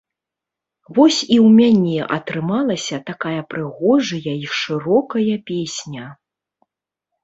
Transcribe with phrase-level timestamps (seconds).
[0.97, 6.13] Вось і ў мяне атрымалася такая прыгожая і шырокая песня.